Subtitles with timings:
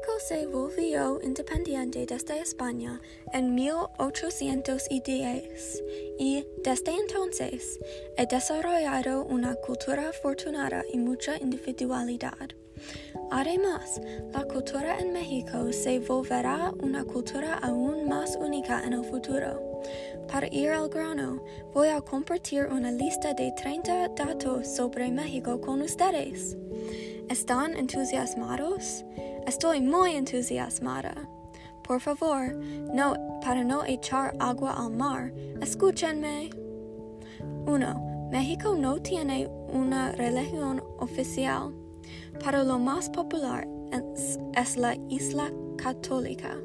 [0.00, 3.02] México se volvió independiente desde España
[3.34, 5.84] en 1810
[6.18, 7.78] y desde entonces
[8.16, 12.48] ha desarrollado una cultura afortunada y mucha individualidad.
[13.30, 14.00] Además,
[14.32, 19.82] la cultura en México se volverá una cultura aún más única en el futuro.
[20.32, 21.44] Para ir al grano,
[21.74, 26.56] voy a compartir una lista de 30 datos sobre México con ustedes.
[27.30, 29.04] ¿Están entusiasmados?
[29.46, 31.14] Estoy muy entusiasmada.
[31.84, 32.56] Por favor,
[32.92, 36.50] no, para no echar agua al mar, escúchenme.
[37.66, 38.28] 1.
[38.32, 41.72] México no tiene una religión oficial.
[42.42, 43.68] Para lo más popular
[44.56, 46.56] es, la isla católica.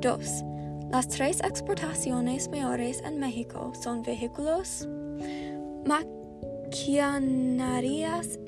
[0.00, 0.44] 2.
[0.92, 4.88] Las tres exportaciones mayores en México son vehículos,
[5.84, 8.38] maquinarias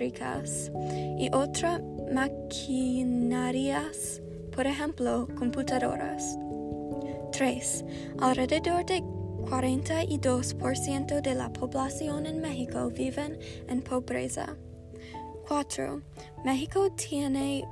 [0.00, 1.80] y otras
[2.12, 4.20] maquinarias,
[4.54, 6.38] por ejemplo, computadoras.
[7.32, 7.84] 3.
[8.18, 14.56] Alrededor de 42% de la población en México viven en pobreza.
[15.48, 16.00] 4.
[16.44, 17.66] México tiene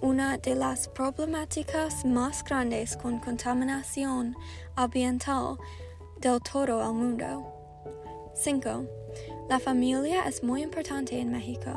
[0.00, 4.36] una de las problemáticas más grandes con contaminación
[4.76, 5.56] ambiental
[6.20, 7.50] del todo el mundo.
[8.34, 8.86] 5.
[9.48, 11.70] La familia es muy importante en México,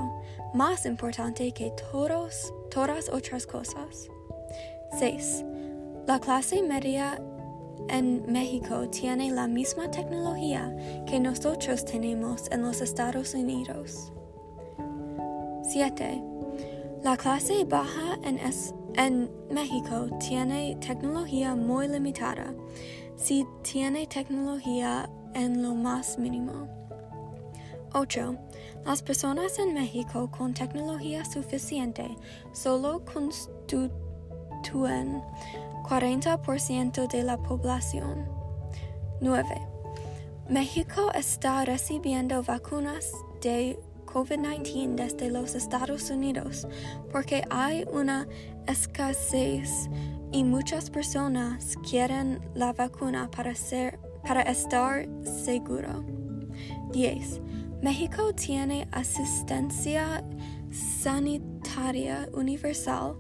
[0.54, 1.74] más importante que
[2.70, 4.08] todas otras cosas.
[4.98, 5.44] 6.
[6.08, 7.22] La clase media
[7.90, 10.74] en México tiene la misma tecnología
[11.06, 14.14] que nosotros tenemos en los Estados Unidos.
[15.64, 16.24] 7.
[17.04, 18.40] La clase baja en,
[18.96, 22.54] en México tiene tecnología muy limitada,
[23.18, 26.77] si tiene tecnología en lo más mínimo.
[27.98, 28.38] 8.
[28.86, 32.16] Las personas en México con tecnología suficiente
[32.54, 33.92] solo constituyen
[35.84, 38.28] 40% de la población.
[39.20, 39.48] 9.
[40.48, 43.12] México está recibiendo vacunas
[43.42, 46.68] de COVID-19 desde los Estados Unidos
[47.12, 48.28] porque hay una
[48.68, 49.90] escasez
[50.32, 56.06] y muchas personas quieren la vacuna para, ser, para estar seguro.
[56.92, 57.42] 10.
[57.82, 60.24] México tiene asistencia
[60.72, 63.16] sanitaria universal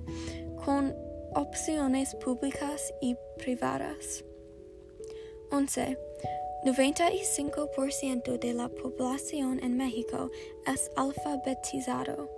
[0.66, 0.95] con
[1.35, 4.25] opciones públicas y privadas.
[5.51, 5.97] 11.
[6.66, 10.31] 95% de la población en México
[10.66, 12.29] es alfabetizado.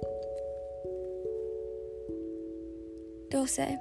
[3.32, 3.80] 12.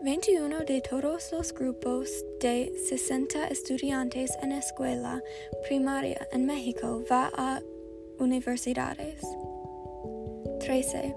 [0.00, 5.22] 21 de todos los grupos de 60 estudiantes en escuela
[5.66, 7.62] primaria en México va a
[8.18, 9.22] universidades.
[10.60, 11.14] 13.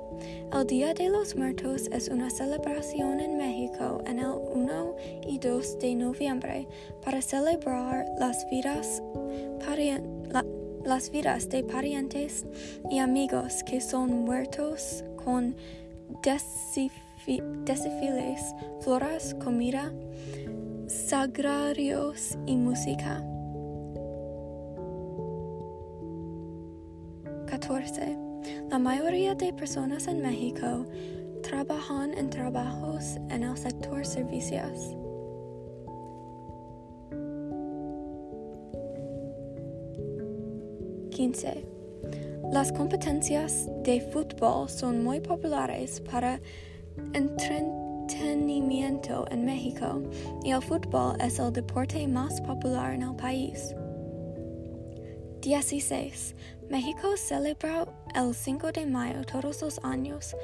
[0.53, 4.95] El Día de los Muertos es una celebración en México en el 1
[5.27, 6.67] y 2 de noviembre
[7.03, 9.01] para celebrar las vidas,
[10.83, 12.45] las vidas de parientes
[12.89, 15.55] y amigos que son muertos con
[16.23, 18.43] desfiles,
[18.81, 19.93] flores, comida,
[20.87, 23.23] sagrarios y música.
[27.67, 28.17] 14.
[28.69, 30.85] La mayoría de personas en México
[31.43, 34.95] trabajan en trabajos en el sector servicios.
[41.11, 41.65] Quince.
[42.53, 46.39] Las competencias de fútbol son muy populares para
[47.11, 50.03] entretenimiento en México
[50.45, 53.75] y el fútbol es el deporte más popular en el país.
[55.41, 56.33] 16.
[56.69, 60.35] México celebra el 5 de mayo todos los años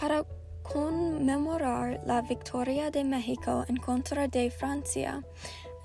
[0.00, 0.24] para
[0.62, 5.22] conmemorar la victoria de México en contra de Francia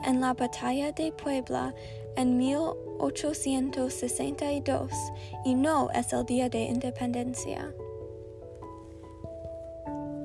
[0.06, 1.74] en la batalla de Puebla
[2.16, 4.92] en 1862
[5.46, 7.74] y no es el día de independencia.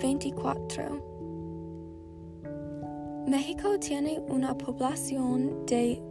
[0.00, 1.11] 24.
[3.26, 6.02] México tiene una población de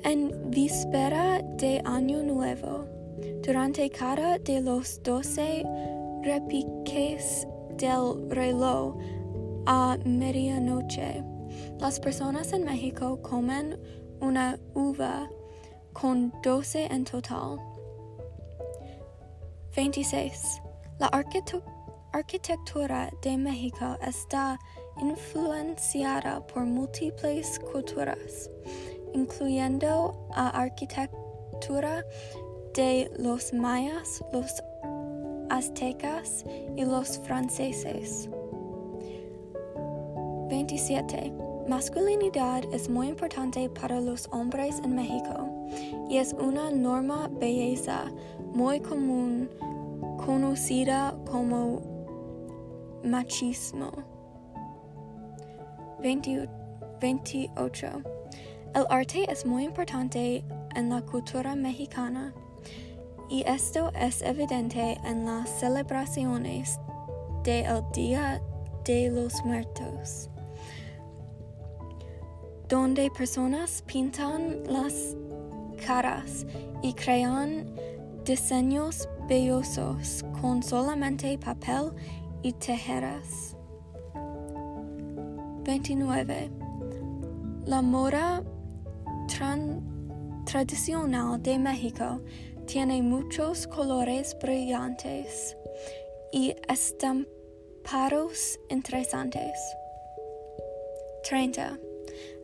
[0.04, 2.84] En víspera de Año Nuevo,
[3.42, 5.64] durante cada de los doce
[6.22, 8.96] repiques del reloj
[9.66, 11.24] a medianoche,
[11.80, 13.76] las personas en México comen
[14.20, 15.28] una uva
[15.92, 17.58] con doce en total.
[19.76, 20.62] 26.
[20.98, 21.08] La
[22.12, 24.58] arquitectura de México está
[25.00, 28.50] influenciada por múltiples culturas,
[29.14, 32.04] incluyendo la arquitectura
[32.74, 34.62] de los mayas, los
[35.50, 36.44] aztecas
[36.76, 38.28] y los franceses.
[40.48, 41.32] 27.
[41.68, 45.49] Masculinidad es muy importante para los hombres en México
[46.08, 48.04] y es una norma belleza
[48.52, 49.48] muy común
[50.24, 51.80] conocida como
[53.04, 53.90] machismo.
[57.00, 57.86] 28.
[58.74, 60.44] El arte es muy importante
[60.74, 62.32] en la cultura mexicana
[63.28, 66.78] y esto es evidente en las celebraciones
[67.44, 68.40] del Día
[68.84, 70.28] de los Muertos,
[72.68, 75.16] donde personas pintan las
[75.84, 76.46] caras
[76.82, 77.74] y crean
[78.24, 81.92] diseños bellosos con solamente papel
[82.42, 83.56] y tijeras.
[85.64, 86.50] 29.
[87.66, 88.42] La moda
[90.44, 92.20] tradicional de México
[92.66, 95.56] tiene muchos colores brillantes
[96.32, 99.58] y estampados interesantes.
[101.24, 101.89] 30.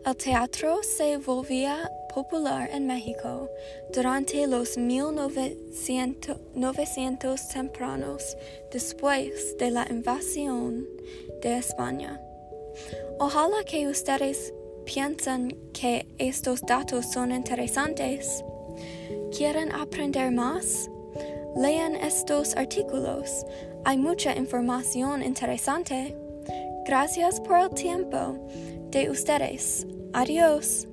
[0.06, 3.50] El teatro se volvía popular en México
[3.92, 8.36] durante los 1900 tempranos
[8.70, 10.86] después de la invasión
[11.42, 12.20] de España.
[13.18, 14.54] Ojalá que ustedes
[14.84, 18.44] piensen que estos datos son interesantes.
[19.36, 20.88] ¿Quieren aprender más?
[21.56, 23.44] Lean estos artículos.
[23.84, 26.16] Hay mucha información interesante.
[26.84, 28.38] Gracias por el tiempo
[28.92, 29.84] de ustedes.
[30.16, 30.88] Adios!